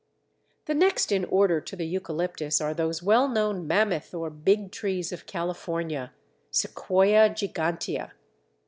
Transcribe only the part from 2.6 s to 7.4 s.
those well known Mammoth or Big trees of California (Sequoia